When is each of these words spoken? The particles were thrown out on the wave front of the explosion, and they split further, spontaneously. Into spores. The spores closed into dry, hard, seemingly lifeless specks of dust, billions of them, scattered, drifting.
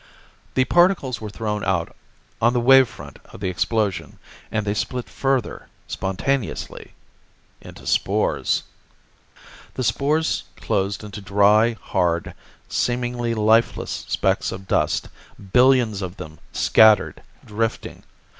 The 0.55 0.65
particles 0.65 1.21
were 1.21 1.29
thrown 1.29 1.63
out 1.63 1.95
on 2.41 2.53
the 2.53 2.59
wave 2.59 2.89
front 2.89 3.19
of 3.25 3.39
the 3.39 3.49
explosion, 3.49 4.17
and 4.51 4.65
they 4.65 4.73
split 4.73 5.07
further, 5.07 5.67
spontaneously. 5.87 6.93
Into 7.61 7.85
spores. 7.85 8.63
The 9.75 9.83
spores 9.83 10.45
closed 10.55 11.03
into 11.03 11.21
dry, 11.21 11.73
hard, 11.79 12.33
seemingly 12.67 13.35
lifeless 13.35 14.05
specks 14.09 14.51
of 14.51 14.67
dust, 14.67 15.07
billions 15.53 16.01
of 16.01 16.17
them, 16.17 16.39
scattered, 16.51 17.21
drifting. 17.45 18.01